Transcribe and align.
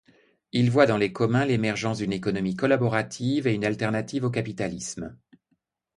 Il 0.51 0.71
voit 0.71 0.87
dans 0.87 0.97
les 0.97 1.13
communs 1.13 1.45
l'émergence 1.45 1.99
d'une 1.99 2.11
économie 2.11 2.55
collaborative 2.55 3.45
et 3.45 3.53
une 3.53 3.63
alternative 3.63 4.23
au 4.23 4.31
capitalisme. 4.31 5.15